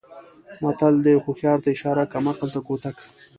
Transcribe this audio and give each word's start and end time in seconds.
متل 0.61 0.95
دی: 1.05 1.15
هوښیار 1.25 1.59
ته 1.63 1.69
اشاره 1.75 2.03
کم 2.13 2.25
عقل 2.31 2.49
ته 2.53 2.59
کوتک. 2.67 2.95